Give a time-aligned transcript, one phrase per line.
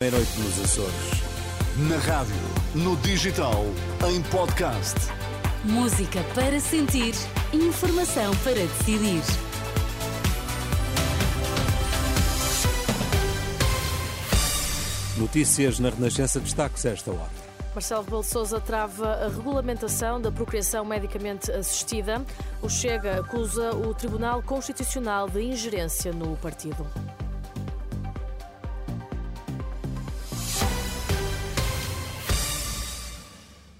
[0.00, 1.22] Meia-noite nos Açores.
[1.88, 2.32] Na rádio,
[2.72, 3.64] no digital,
[4.08, 4.94] em podcast.
[5.64, 7.14] Música para sentir,
[7.52, 9.20] informação para decidir.
[15.16, 17.30] Notícias na Renascença destaques a esta hora.
[17.74, 22.24] Marcelo Rebelo de Sousa trava a regulamentação da procriação medicamente assistida.
[22.62, 26.86] O Chega acusa o Tribunal Constitucional de ingerência no partido.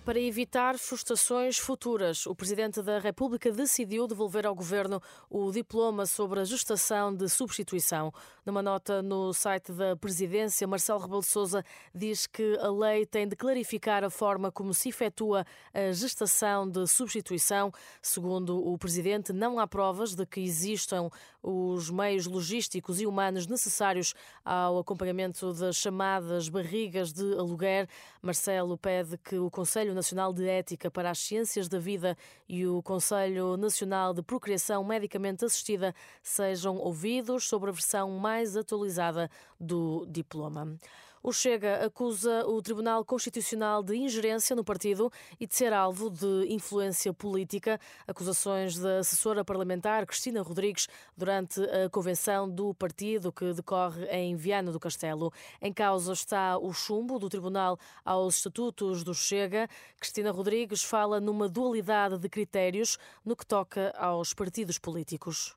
[0.08, 6.40] Para evitar frustrações futuras, o Presidente da República decidiu devolver ao Governo o diploma sobre
[6.40, 8.10] a gestação de substituição.
[8.46, 11.62] Numa nota no site da Presidência, Marcelo Rebelo de Sousa
[11.94, 15.44] diz que a lei tem de clarificar a forma como se efetua
[15.74, 17.70] a gestação de substituição.
[18.00, 21.10] Segundo o Presidente, não há provas de que existam
[21.42, 27.86] os meios logísticos e humanos necessários ao acompanhamento das chamadas barrigas de aluguer.
[28.22, 32.16] Marcelo pede que o Conselho Nacional de Ética para as Ciências da Vida
[32.48, 39.28] e o Conselho Nacional de Procriação Medicamente Assistida sejam ouvidos sobre a versão mais atualizada
[39.58, 40.78] do diploma.
[41.22, 46.46] O Chega acusa o Tribunal Constitucional de ingerência no partido e de ser alvo de
[46.48, 47.80] influência política.
[48.06, 54.70] Acusações da assessora parlamentar Cristina Rodrigues durante a convenção do partido que decorre em Viana
[54.70, 55.32] do Castelo.
[55.60, 59.68] Em causa está o chumbo do Tribunal aos estatutos do Chega.
[59.98, 65.56] Cristina Rodrigues fala numa dualidade de critérios no que toca aos partidos políticos.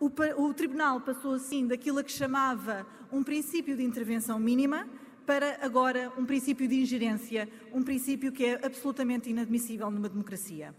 [0.00, 0.10] O,
[0.42, 4.88] o, Tribunal passou assim daquilo a que chamava um princípio de intervenção mínima
[5.24, 10.74] para agora um princípio de ingerência, um princípio que é absolutamente inadmissível numa democracia.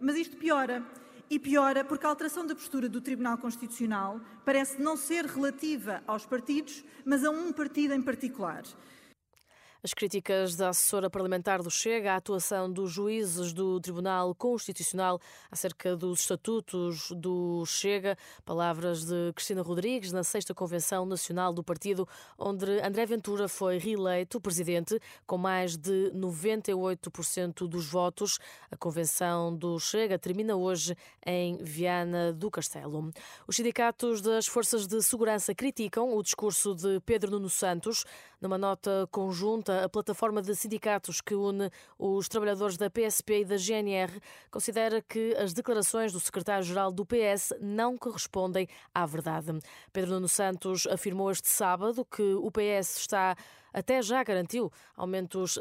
[0.00, 0.84] Mas isto piora.
[1.30, 6.24] E piora porque a alteração da postura do Tribunal Constitucional parece não ser relativa aos
[6.24, 8.62] partidos, mas a um partido em particular.
[9.80, 15.20] As críticas da assessora parlamentar do Chega à atuação dos juízes do Tribunal Constitucional
[15.52, 22.08] acerca dos estatutos do Chega, palavras de Cristina Rodrigues na sexta Convenção Nacional do Partido,
[22.36, 28.40] onde André Ventura foi reeleito presidente com mais de 98% dos votos.
[28.72, 33.12] A Convenção do Chega termina hoje em Viana do Castelo.
[33.46, 38.04] Os sindicatos das Forças de Segurança criticam o discurso de Pedro Nuno Santos
[38.40, 43.56] numa nota conjunta, a plataforma de sindicatos que une os trabalhadores da PSP e da
[43.56, 44.20] GNR
[44.50, 49.58] considera que as declarações do secretário-geral do PS não correspondem à verdade.
[49.92, 53.36] Pedro Nuno Santos afirmou este sábado que o PS está
[53.72, 55.58] até já garantiu aumentos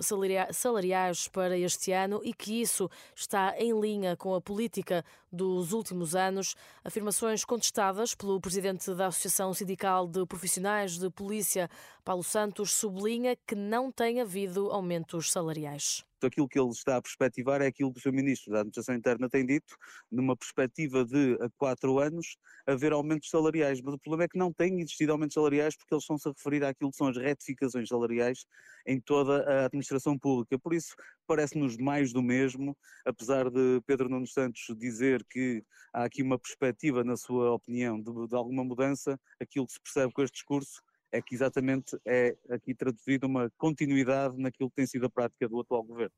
[0.55, 6.15] salariais para este ano e que isso está em linha com a política dos últimos
[6.15, 6.55] anos.
[6.83, 11.69] Afirmações contestadas pelo presidente da Associação Sindical de Profissionais de Polícia,
[12.03, 17.61] Paulo Santos, sublinha que não tem havido aumentos salariais aquilo que ele está a perspectivar
[17.61, 18.11] é aquilo que o Sr.
[18.11, 19.75] Ministro da Administração Interna tem dito,
[20.11, 23.81] numa perspectiva de a quatro anos haver aumentos salariais.
[23.81, 26.63] Mas o problema é que não tem existido aumentos salariais porque eles estão-se a referir
[26.63, 28.45] àquilo que são as retificações salariais
[28.85, 30.57] em toda a administração pública.
[30.57, 30.95] Por isso,
[31.27, 37.03] parece-nos mais do mesmo, apesar de Pedro Nuno Santos dizer que há aqui uma perspectiva,
[37.03, 41.21] na sua opinião, de, de alguma mudança, aquilo que se percebe com este discurso é
[41.21, 45.83] que exatamente é aqui traduzido uma continuidade naquilo que tem sido a prática do atual
[45.83, 46.13] governo.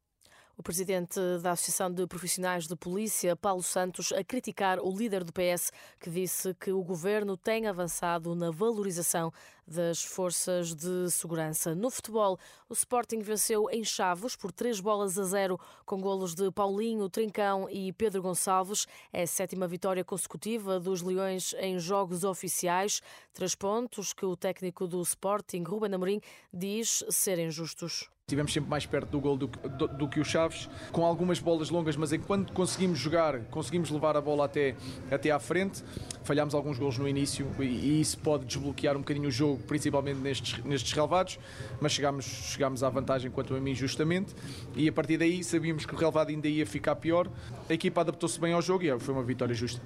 [0.59, 5.31] O presidente da Associação de Profissionais de Polícia, Paulo Santos, a criticar o líder do
[5.31, 5.71] PS,
[6.01, 9.31] que disse que o governo tem avançado na valorização
[9.69, 11.75] das forças de segurança.
[11.75, 12.37] No futebol,
[12.67, 17.69] o Sporting venceu em Chavos por três bolas a zero, com golos de Paulinho, Trincão
[17.69, 18.87] e Pedro Gonçalves.
[19.13, 23.01] É a sétima vitória consecutiva dos Leões em jogos oficiais.
[23.33, 26.21] Três pontos que o técnico do Sporting, Ruben Amorim,
[26.53, 28.09] diz serem justos.
[28.29, 31.71] Estivemos sempre mais perto do gol do, do, do, que o Chaves, com algumas bolas
[31.71, 34.75] longas, mas enquanto conseguimos jogar, conseguimos levar a bola até,
[35.09, 35.83] até à frente,
[36.23, 40.17] falhámos alguns gols no início e, e isso pode desbloquear um bocadinho o jogo, principalmente
[40.17, 41.39] nestes, nestes relevados,
[41.79, 44.33] mas chegámos, chegámos à vantagem quanto a mim justamente
[44.75, 47.29] e a partir daí sabíamos que o relevado ainda ia ficar pior.
[47.69, 49.81] A equipa adaptou-se bem ao jogo e foi uma vitória justa.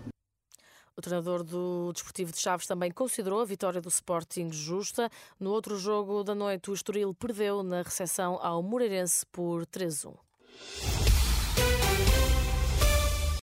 [0.95, 5.09] O treinador do Desportivo de Chaves também considerou a vitória do Sporting justa.
[5.39, 10.13] No outro jogo da noite, o Estoril perdeu na recepção ao Moreirense por 3-1.